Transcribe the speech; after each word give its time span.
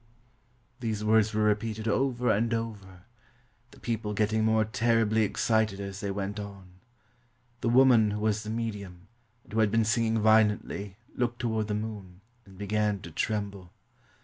"These 0.79 1.03
words 1.05 1.31
were 1.31 1.43
repeated 1.43 1.87
over 1.87 2.31
and 2.31 2.51
over, 2.55 3.03
the 3.69 3.79
people 3.79 4.15
getting 4.15 4.43
more 4.43 4.65
terribly 4.65 5.21
excited 5.21 5.79
as 5.79 5.99
they 5.99 6.09
went 6.09 6.39
on. 6.39 6.79
The 7.59 7.69
wo 7.69 7.85
man 7.85 8.09
who 8.09 8.19
was 8.21 8.41
the 8.41 8.49
medium, 8.49 9.09
and 9.43 9.53
who 9.53 9.59
had 9.59 9.69
been 9.69 9.85
singing 9.85 10.17
violently, 10.17 10.97
looked 11.13 11.37
toward 11.37 11.67
the 11.67 11.75
moon, 11.75 12.21
and 12.47 12.57
began 12.57 12.99
to 13.01 13.11
trem 13.11 13.51
ble. 13.51 13.71